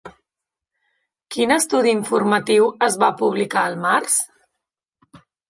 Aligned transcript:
Quin 1.35 1.53
estudi 1.55 1.93
informatiu 1.97 2.65
es 2.89 2.99
va 3.05 3.11
publicar 3.21 3.67
al 3.67 3.79
març? 3.85 4.19